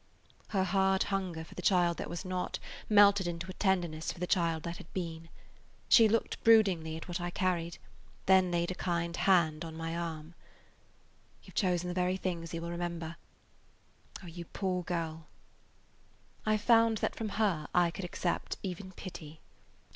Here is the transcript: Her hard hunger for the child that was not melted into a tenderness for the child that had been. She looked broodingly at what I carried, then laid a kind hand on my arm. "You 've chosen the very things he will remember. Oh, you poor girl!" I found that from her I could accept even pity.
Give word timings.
Her 0.47 0.63
hard 0.63 1.03
hunger 1.03 1.43
for 1.43 1.53
the 1.53 1.61
child 1.61 1.97
that 1.97 2.09
was 2.09 2.25
not 2.25 2.57
melted 2.89 3.27
into 3.27 3.47
a 3.51 3.53
tenderness 3.53 4.11
for 4.11 4.17
the 4.19 4.25
child 4.25 4.63
that 4.63 4.77
had 4.77 4.91
been. 4.95 5.29
She 5.89 6.09
looked 6.09 6.43
broodingly 6.43 6.97
at 6.97 7.07
what 7.07 7.21
I 7.21 7.29
carried, 7.29 7.77
then 8.25 8.49
laid 8.49 8.71
a 8.71 8.73
kind 8.73 9.15
hand 9.15 9.63
on 9.63 9.75
my 9.77 9.95
arm. 9.95 10.33
"You 11.43 11.51
've 11.53 11.55
chosen 11.55 11.87
the 11.87 11.93
very 11.93 12.17
things 12.17 12.49
he 12.49 12.59
will 12.59 12.71
remember. 12.71 13.15
Oh, 14.23 14.25
you 14.25 14.45
poor 14.45 14.81
girl!" 14.81 15.27
I 16.47 16.57
found 16.57 16.97
that 16.97 17.15
from 17.15 17.29
her 17.37 17.67
I 17.75 17.91
could 17.91 18.03
accept 18.03 18.57
even 18.63 18.93
pity. 18.93 19.39